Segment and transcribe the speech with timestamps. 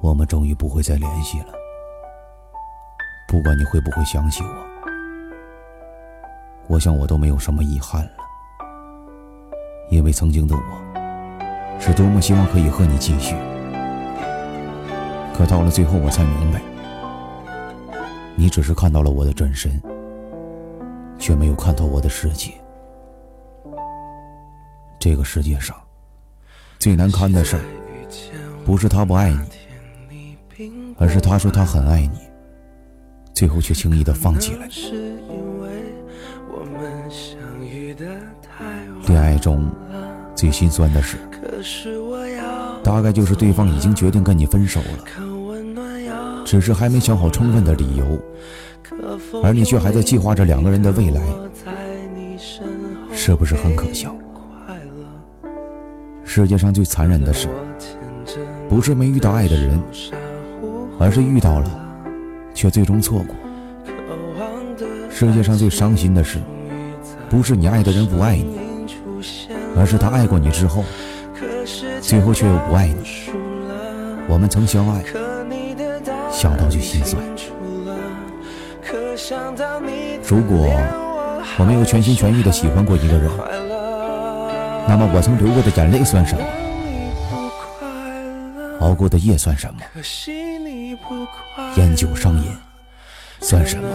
[0.00, 1.46] 我们终于不会再联系了。
[3.28, 4.66] 不管你会不会想起我，
[6.68, 8.10] 我想我都没有什么遗憾了。
[9.90, 13.34] 因为曾经的我，是多么希望可以和你继续。
[15.34, 16.60] 可到了最后，我才明白，
[18.36, 19.80] 你只是看到了我的真身，
[21.18, 22.52] 却没有看透我的世界。
[24.98, 25.76] 这个世界上，
[26.78, 27.62] 最难堪的事儿，
[28.64, 29.40] 不是他不爱你，
[30.98, 32.18] 而是他说他很爱你，
[33.34, 34.72] 最后却轻易的放弃了你。
[39.06, 39.68] 恋爱中
[40.34, 41.16] 最心酸的事，
[42.82, 48.18] 大概就是对方已经决定跟你分手了，只是还没想好充分的理由，
[49.42, 51.20] 而你却还在计划着两个人的未来，
[53.12, 54.14] 是不是很可笑？
[56.24, 57.48] 世界上最残忍的事，
[58.68, 59.82] 不是没遇到爱的人，
[61.00, 61.70] 而是遇到了，
[62.52, 63.34] 却最终错过。
[65.10, 66.38] 世界上最伤心的事，
[67.30, 68.58] 不是你爱的人不爱你，
[69.74, 70.84] 而是他爱过你之后，
[72.02, 73.32] 最后却又不爱你。
[74.28, 75.02] 我们曾相爱，
[76.30, 77.22] 想到就心酸。
[80.28, 80.70] 如果
[81.58, 83.30] 我没有全心全意的喜欢过一个人。
[84.86, 86.42] 那么我曾流过的眼泪算什么？
[88.80, 89.80] 熬过的夜算什么？
[91.76, 92.56] 烟酒上瘾
[93.40, 93.88] 算什么？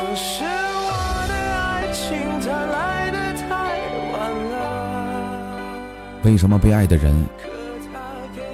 [6.24, 7.14] 为什么被爱的人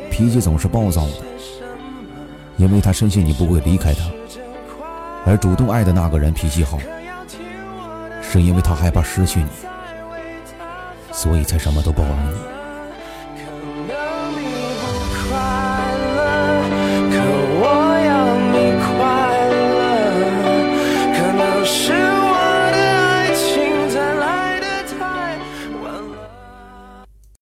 [0.09, 1.13] 脾气总是暴躁的？
[2.57, 4.05] 因为他深信你不会离开他，
[5.25, 6.77] 而主动爱的那个人脾气好，
[8.21, 9.49] 是因为他害怕失去你。
[11.11, 12.60] 所以才什么都包容你。